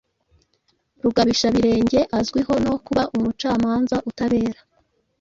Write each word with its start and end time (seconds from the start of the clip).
Rugabishabirenge”. 1.03 1.99
Azwiho 2.19 2.53
no 2.65 2.75
kuba 2.85 3.03
umucamanza 3.15 3.95
utabera 4.09 4.59